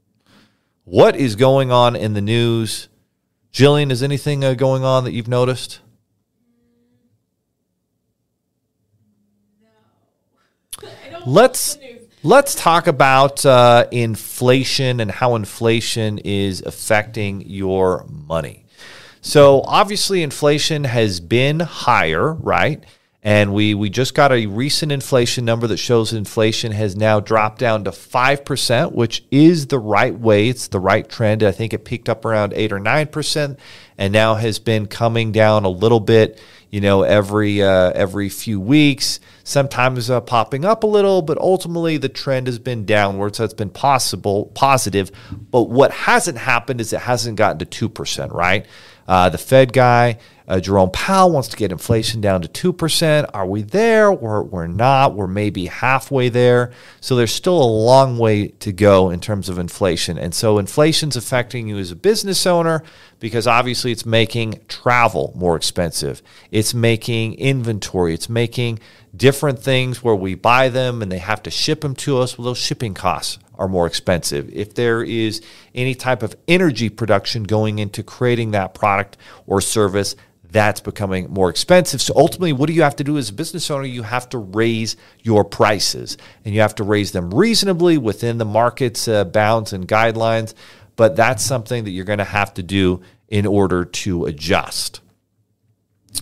[0.85, 2.89] What is going on in the news?
[3.53, 5.81] Jillian, is anything uh, going on that you've noticed?
[10.81, 11.19] No.
[11.27, 11.79] Let's
[12.23, 18.67] let's talk about uh, inflation and how inflation is affecting your money.
[19.21, 22.85] So obviously, inflation has been higher, right?
[23.23, 27.59] And we, we just got a recent inflation number that shows inflation has now dropped
[27.59, 30.49] down to 5%, which is the right way.
[30.49, 31.43] It's the right trend.
[31.43, 33.59] I think it peaked up around 8 or 9%
[33.99, 38.61] and now has been coming down a little bit, you know, every, uh, every few
[38.61, 43.35] weeks, sometimes uh, popping up a little, but ultimately the trend has been downward.
[43.35, 45.11] So it's been possible, positive.
[45.51, 48.65] But what hasn't happened is it hasn't gotten to 2%, right?
[49.09, 53.31] Uh, the Fed guy, uh, Jerome Powell wants to get inflation down to 2%.
[53.33, 54.13] Are we there?
[54.13, 55.15] We're, we're not.
[55.15, 56.73] We're maybe halfway there.
[57.01, 60.19] So there's still a long way to go in terms of inflation.
[60.19, 62.83] And so inflation's affecting you as a business owner
[63.19, 66.23] because obviously it's making travel more expensive.
[66.51, 68.13] It's making inventory.
[68.13, 68.79] It's making
[69.17, 72.37] different things where we buy them and they have to ship them to us.
[72.37, 74.49] Well, those shipping costs are more expensive.
[74.53, 75.43] If there is
[75.75, 79.17] any type of energy production going into creating that product
[79.47, 80.15] or service,
[80.51, 82.01] that's becoming more expensive.
[82.01, 83.85] So ultimately, what do you have to do as a business owner?
[83.85, 88.45] You have to raise your prices and you have to raise them reasonably within the
[88.45, 90.55] market's uh, bounds and guidelines.
[90.97, 95.01] But that's something that you're going to have to do in order to adjust.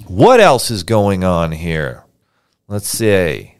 [0.07, 2.05] What else is going on here?
[2.68, 3.56] Let's see.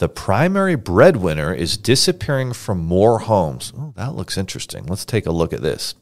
[0.00, 3.70] The primary breadwinner is disappearing from more homes.
[3.76, 4.86] Oh, that looks interesting.
[4.86, 5.94] Let's take a look at this.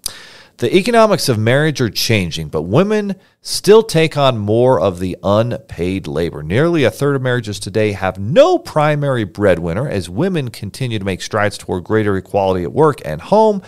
[0.59, 6.07] The economics of marriage are changing, but women still take on more of the unpaid
[6.07, 6.45] labor.
[6.45, 11.21] Nearly a third of marriages today have no primary breadwinner as women continue to make
[11.21, 13.63] strides toward greater equality at work and home.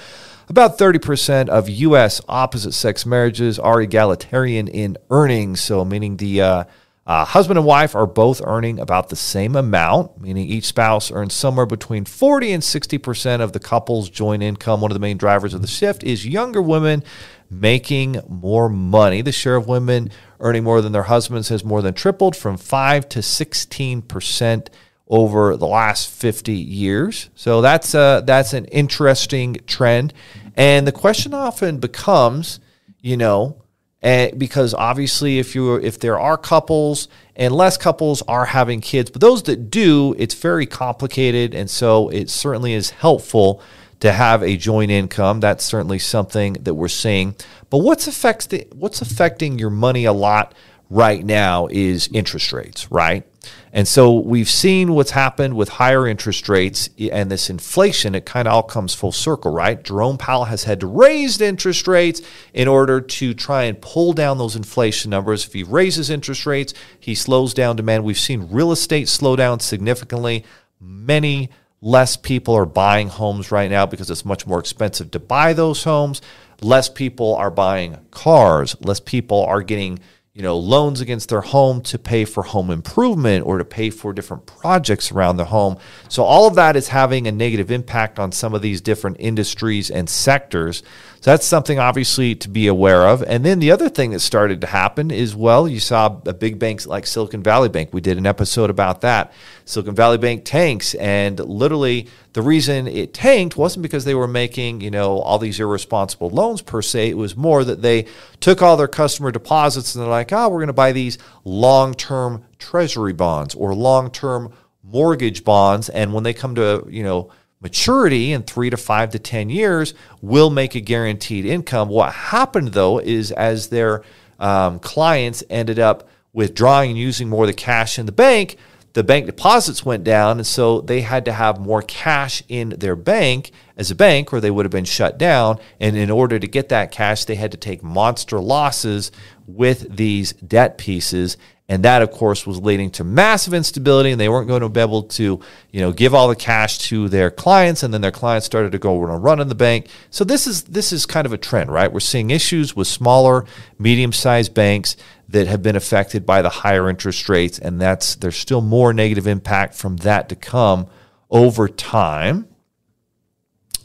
[0.49, 2.21] About 30% of U.S.
[2.29, 6.65] opposite sex marriages are egalitarian in earnings, so meaning the uh,
[7.11, 11.35] Uh, husband and wife are both earning about the same amount, meaning each spouse earns
[11.35, 14.81] somewhere between 40 and 60% of the couple's joint income.
[14.81, 17.03] One of the main drivers of the shift is younger women
[17.51, 19.23] making more money.
[19.23, 23.09] The share of women earning more than their husbands has more than tripled from 5
[23.09, 24.69] to 16%
[25.09, 27.29] over the last 50 years.
[27.35, 30.15] So that's uh, that's an interesting trend.
[30.55, 32.61] And the question often becomes,
[33.01, 33.60] you know,
[34.03, 39.11] and because obviously if you if there are couples and less couples are having kids,
[39.11, 43.63] but those that do, it's very complicated, and so it certainly is helpful
[44.01, 45.41] to have a joint income.
[45.41, 47.35] That's certainly something that we're seeing.
[47.69, 50.55] But what's affects the, what's affecting your money a lot
[50.89, 53.27] right now is interest rates, right?
[53.73, 58.15] And so we've seen what's happened with higher interest rates and this inflation.
[58.15, 59.83] It kind of all comes full circle, right?
[59.83, 62.21] Jerome Powell has had to raise interest rates
[62.53, 65.47] in order to try and pull down those inflation numbers.
[65.47, 68.05] If he raises interest rates, he slows down demand.
[68.05, 70.45] We've seen real estate slow down significantly.
[70.81, 71.51] Many
[71.81, 75.85] less people are buying homes right now because it's much more expensive to buy those
[75.85, 76.21] homes.
[76.61, 78.77] Less people are buying cars.
[78.81, 80.01] Less people are getting
[80.33, 84.13] you know, loans against their home to pay for home improvement or to pay for
[84.13, 85.77] different projects around the home.
[86.09, 89.91] So all of that is having a negative impact on some of these different industries
[89.91, 90.85] and sectors.
[91.21, 93.23] So that's something obviously to be aware of.
[93.23, 96.59] And then the other thing that started to happen is well, you saw a big
[96.59, 97.91] banks like Silicon Valley Bank.
[97.93, 99.31] We did an episode about that.
[99.67, 104.81] Silicon Valley Bank tanks, and literally the reason it tanked wasn't because they were making
[104.81, 107.11] you know all these irresponsible loans per se.
[107.11, 108.07] It was more that they
[108.41, 112.45] took all their customer deposits and they're like, oh, we're going to buy these long-term
[112.59, 118.43] treasury bonds or long-term mortgage bonds, and when they come to you know maturity in
[118.43, 121.89] three to five to 10 years will make a guaranteed income.
[121.89, 124.03] What happened though is as their
[124.39, 128.57] um, clients ended up withdrawing and using more of the cash in the bank,
[128.93, 130.39] the bank deposits went down.
[130.39, 134.41] And so they had to have more cash in their bank as a bank or
[134.41, 135.59] they would have been shut down.
[135.79, 139.13] And in order to get that cash, they had to take monster losses
[139.47, 141.37] with these debt pieces.
[141.71, 144.81] And that, of course, was leading to massive instability, and they weren't going to be
[144.81, 148.45] able to, you know, give all the cash to their clients, and then their clients
[148.45, 149.87] started to go on a run in the bank.
[150.11, 151.93] So this is this is kind of a trend, right?
[151.93, 153.45] We're seeing issues with smaller,
[153.79, 154.97] medium-sized banks
[155.29, 159.29] that have been affected by the higher interest rates, and that's there's still more negative
[159.29, 160.89] impact from that to come
[161.31, 162.49] over time.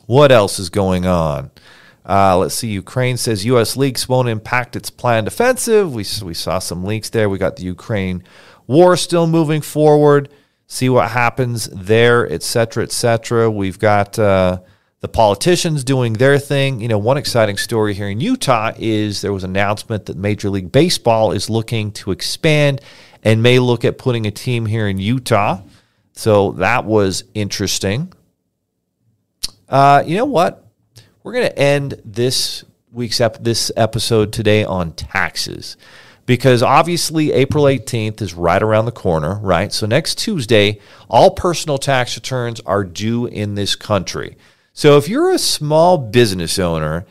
[0.07, 1.51] What else is going on?
[2.07, 2.67] Uh, let's see.
[2.67, 3.75] Ukraine says U.S.
[3.75, 5.91] leaks won't impact its planned offensive.
[5.91, 7.29] We, we saw some leaks there.
[7.29, 8.23] We got the Ukraine
[8.67, 10.29] war still moving forward.
[10.67, 13.49] See what happens there, et cetera, et cetera.
[13.49, 14.59] We've got uh,
[14.99, 16.79] the politicians doing their thing.
[16.79, 20.49] You know, one exciting story here in Utah is there was an announcement that Major
[20.49, 22.81] League Baseball is looking to expand
[23.23, 25.61] and may look at putting a team here in Utah.
[26.13, 28.11] So that was interesting.
[29.67, 30.64] Uh, you know what?
[31.25, 35.75] We're going to end this week's ep- this episode today on taxes
[36.27, 39.73] because obviously April 18th is right around the corner, right?
[39.73, 44.37] So next Tuesday, all personal tax returns are due in this country.
[44.71, 47.07] So if you're a small business owner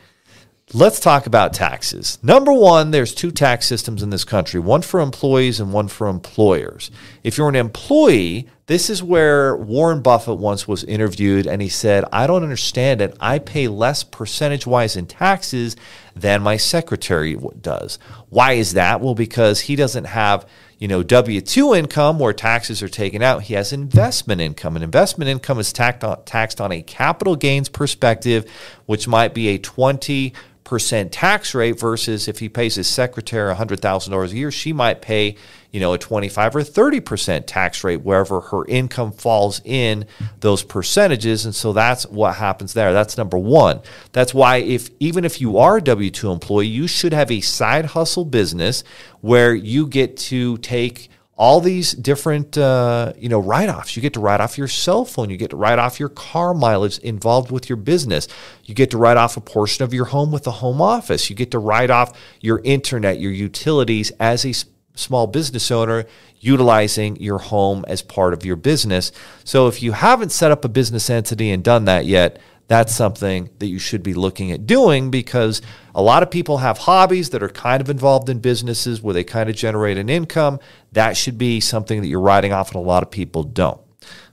[0.73, 2.17] Let's talk about taxes.
[2.23, 6.07] Number one, there's two tax systems in this country one for employees and one for
[6.07, 6.89] employers.
[7.23, 12.03] If you're an employee, this is where Warren Buffett once was interviewed and he said,
[12.11, 13.15] I don't understand it.
[13.19, 15.75] I pay less percentage wise in taxes
[16.15, 17.99] than my secretary does.
[18.29, 19.01] Why is that?
[19.01, 20.47] Well, because he doesn't have
[20.79, 23.43] you know W2 income where taxes are taken out.
[23.43, 24.75] He has investment income.
[24.75, 28.49] And investment income is taxed on, taxed on a capital gains perspective,
[28.85, 30.33] which might be a 20
[30.65, 35.37] percent tax rate versus if he pays his secretary $100,000 a year, she might pay,
[35.75, 40.05] you know, a 25 or 30% tax rate wherever her income falls in
[40.39, 41.43] those percentages.
[41.43, 42.93] And so that's what happens there.
[42.93, 43.81] That's number 1.
[44.13, 47.87] That's why if even if you are a W2 employee, you should have a side
[47.87, 48.85] hustle business
[49.19, 54.21] where you get to take all these different uh, you know write-offs you get to
[54.21, 57.67] write off your cell phone you get to write off your car mileage involved with
[57.67, 58.29] your business
[58.63, 61.35] you get to write off a portion of your home with a home office you
[61.35, 64.53] get to write off your internet your utilities as a
[64.95, 66.05] small business owner
[66.39, 69.11] utilizing your home as part of your business
[69.43, 73.49] so if you haven't set up a business entity and done that yet that's something
[73.59, 75.61] that you should be looking at doing because
[75.93, 79.23] a lot of people have hobbies that are kind of involved in businesses where they
[79.23, 80.59] kind of generate an income.
[80.91, 83.79] That should be something that you're writing off, and a lot of people don't.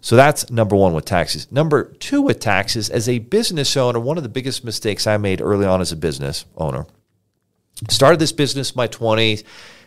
[0.00, 1.50] So that's number one with taxes.
[1.52, 5.40] Number two with taxes, as a business owner, one of the biggest mistakes I made
[5.40, 6.86] early on as a business owner.
[7.88, 9.44] Started this business in my 20s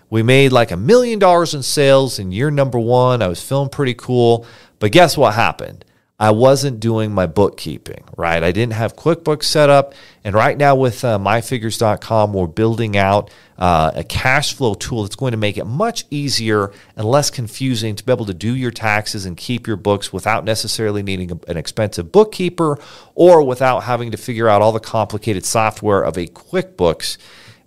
[0.09, 3.21] We made like a million dollars in sales in year number one.
[3.21, 4.45] I was feeling pretty cool.
[4.79, 5.85] But guess what happened?
[6.17, 8.41] I wasn't doing my bookkeeping, right?
[8.41, 9.93] I didn't have QuickBooks set up.
[10.23, 15.17] And right now with uh, myfigures.com, we're building out uh, a cash flow tool that's
[15.17, 18.71] going to make it much easier and less confusing to be able to do your
[18.71, 22.79] taxes and keep your books without necessarily needing a, an expensive bookkeeper
[23.13, 27.17] or without having to figure out all the complicated software of a QuickBooks,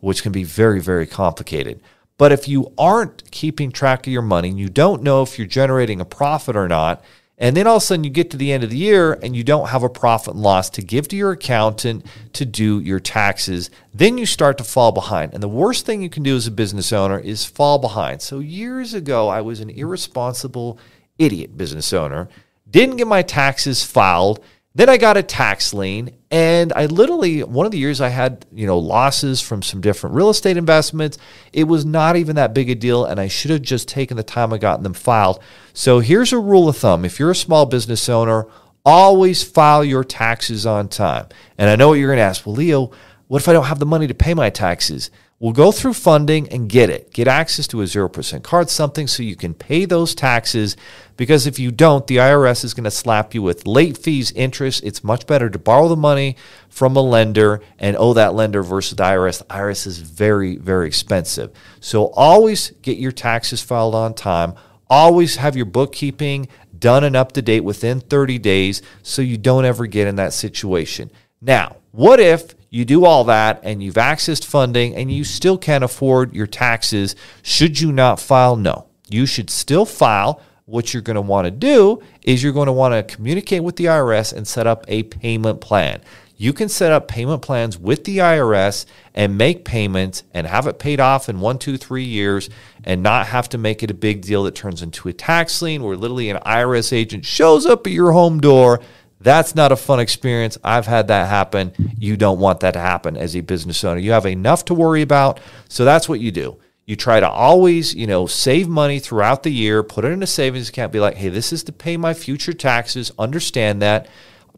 [0.01, 1.83] which can be very, very complicated.
[2.19, 5.47] But if you aren't keeping track of your money, and you don't know if you're
[5.47, 7.03] generating a profit or not,
[7.39, 9.37] and then all of a sudden you get to the end of the year and
[9.37, 12.99] you don't have a profit and loss to give to your accountant to do your
[12.99, 13.71] taxes.
[13.95, 15.33] Then you start to fall behind.
[15.33, 18.23] And the worst thing you can do as a business owner is fall behind.
[18.23, 20.81] So years ago, I was an irresponsible
[21.17, 22.29] idiot business owner,
[22.69, 24.45] didn't get my taxes filed
[24.79, 28.45] then I got a tax lien, and I literally one of the years I had
[28.53, 31.19] you know losses from some different real estate investments.
[31.53, 34.23] It was not even that big a deal, and I should have just taken the
[34.23, 35.43] time I got them filed.
[35.73, 38.47] So here's a rule of thumb: if you're a small business owner,
[38.85, 41.27] always file your taxes on time.
[41.57, 42.45] And I know what you're going to ask.
[42.45, 42.91] Well, Leo,
[43.27, 45.11] what if I don't have the money to pay my taxes?
[45.41, 47.13] We'll go through funding and get it.
[47.13, 50.77] Get access to a 0% card, something so you can pay those taxes.
[51.17, 54.83] Because if you don't, the IRS is going to slap you with late fees, interest.
[54.83, 56.37] It's much better to borrow the money
[56.69, 59.39] from a lender and owe that lender versus the IRS.
[59.39, 61.53] The IRS is very, very expensive.
[61.79, 64.55] So always get your taxes filed on time.
[64.91, 69.65] Always have your bookkeeping done and up to date within 30 days so you don't
[69.65, 71.13] ever get in that situation.
[71.41, 75.85] Now, what if you do all that and you've accessed funding and you still can't
[75.85, 77.17] afford your taxes?
[77.43, 78.57] Should you not file?
[78.57, 78.87] No.
[79.09, 80.43] You should still file.
[80.67, 83.77] What you're going to want to do is you're going to want to communicate with
[83.77, 86.03] the IRS and set up a payment plan.
[86.37, 90.79] You can set up payment plans with the IRS and make payments and have it
[90.79, 92.49] paid off in one, two, three years
[92.85, 95.83] and not have to make it a big deal that turns into a tax lien
[95.83, 98.81] where literally an IRS agent shows up at your home door
[99.21, 100.59] that's not a fun experience.
[100.63, 101.73] I've had that happen.
[101.99, 104.01] You don't want that to happen as a business owner.
[104.01, 105.41] You have enough to worry about.
[105.69, 106.59] So that's what you do.
[106.87, 110.27] You try to always, you know, save money throughout the year, put it in a
[110.27, 113.13] savings account, be like, hey, this is to pay my future taxes.
[113.19, 114.09] Understand that.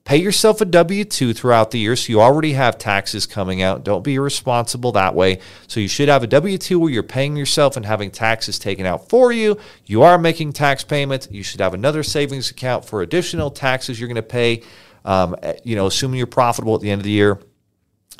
[0.04, 3.84] Pay yourself a W 2 throughout the year so you already have taxes coming out.
[3.84, 5.40] Don't be irresponsible that way.
[5.68, 8.86] So you should have a W 2 where you're paying yourself and having taxes taken
[8.86, 9.58] out for you.
[9.86, 11.28] You are making tax payments.
[11.30, 14.62] You should have another savings account for additional taxes you're going to pay,
[15.04, 17.38] um, eh, you know, assuming you're profitable at the end of the year.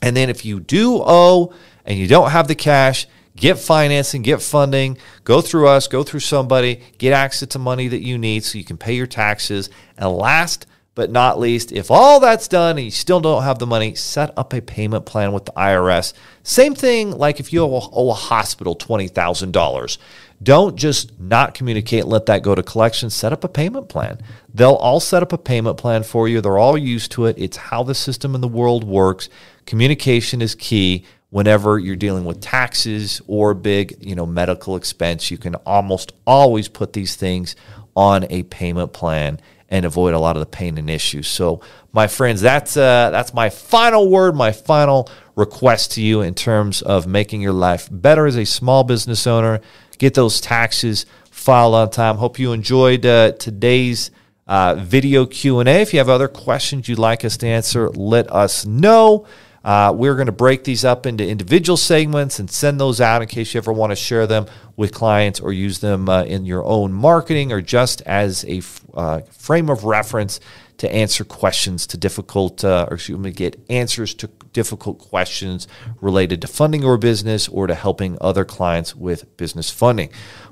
[0.03, 1.53] And then if you do owe
[1.85, 3.07] and you don't have the cash,
[3.37, 8.03] get financing, get funding, go through us, go through somebody, get access to money that
[8.03, 9.70] you need so you can pay your taxes.
[9.97, 10.66] And last
[11.01, 14.36] but not least, if all that's done and you still don't have the money, set
[14.36, 16.12] up a payment plan with the IRS.
[16.42, 19.98] Same thing like if you owe a hospital $20,000.
[20.42, 23.14] Don't just not communicate and let that go to collections.
[23.14, 24.18] Set up a payment plan.
[24.53, 26.42] They'll all set up a payment plan for you.
[26.42, 27.36] They're all used to it.
[27.38, 29.30] It's how the system in the world works.
[29.64, 35.30] Communication is key whenever you're dealing with taxes or big, you know, medical expense.
[35.30, 37.57] You can almost always put these things
[37.96, 39.40] on a payment plan
[39.71, 41.29] and avoid a lot of the pain and issues.
[41.29, 41.61] So,
[41.93, 46.83] my friends, that's uh, that's my final word, my final request to you in terms
[46.83, 49.61] of making your life better as a small business owner.
[49.99, 52.16] Get those taxes filed on time.
[52.16, 54.11] Hope you enjoyed uh, today's
[54.47, 55.81] uh, video Q and A.
[55.81, 59.27] If you have other questions you'd like us to answer, let us know.
[59.62, 63.28] Uh, we're going to break these up into individual segments and send those out in
[63.28, 64.46] case you ever want to share them
[64.76, 68.84] with clients or use them uh, in your own marketing or just as a f-
[68.94, 70.40] uh, frame of reference
[70.78, 75.68] to answer questions to difficult, uh, or excuse me, get answers to difficult questions
[76.00, 80.08] related to funding your business or to helping other clients with business funding.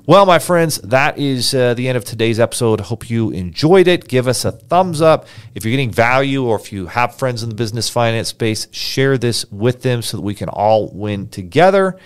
[0.09, 2.81] Well, my friends, that is uh, the end of today's episode.
[2.81, 4.07] Hope you enjoyed it.
[4.07, 5.27] Give us a thumbs up.
[5.53, 9.19] If you're getting value or if you have friends in the business finance space, share
[9.19, 11.99] this with them so that we can all win together.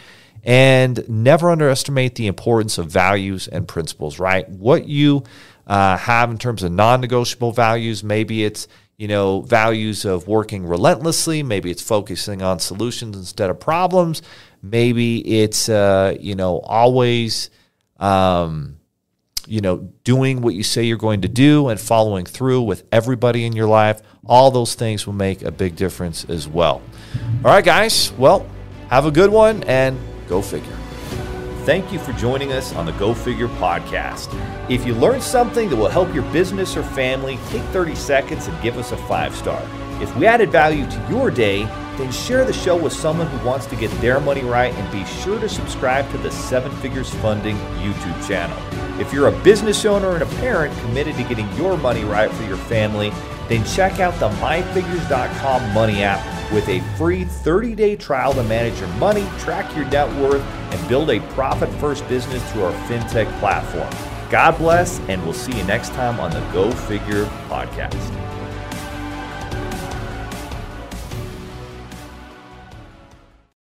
[0.44, 4.50] And never underestimate the importance of values and principles, right?
[4.50, 5.24] What you
[5.66, 8.04] uh, have in terms of non-negotiable values.
[8.04, 11.42] Maybe it's you know values of working relentlessly.
[11.42, 14.22] Maybe it's focusing on solutions instead of problems.
[14.62, 17.50] Maybe it's uh, you know always
[17.98, 18.80] um,
[19.46, 23.46] you know doing what you say you're going to do and following through with everybody
[23.46, 24.02] in your life.
[24.26, 26.82] All those things will make a big difference as well.
[27.44, 28.12] All right, guys.
[28.14, 28.48] Well,
[28.90, 30.78] have a good one and go figure.
[31.66, 34.28] Thank you for joining us on the Go Figure podcast.
[34.70, 38.62] If you learned something that will help your business or family, take 30 seconds and
[38.62, 39.62] give us a five star.
[40.02, 41.64] If we added value to your day,
[41.98, 45.06] then share the show with someone who wants to get their money right and be
[45.06, 48.58] sure to subscribe to the Seven Figures Funding YouTube channel.
[49.00, 52.44] If you're a business owner and a parent committed to getting your money right for
[52.44, 53.12] your family,
[53.50, 58.80] then check out the myfigures.com money app with a free 30 day trial to manage
[58.80, 63.28] your money, track your net worth, and build a profit first business through our fintech
[63.40, 63.90] platform.
[64.30, 68.23] God bless, and we'll see you next time on the Go Figure podcast.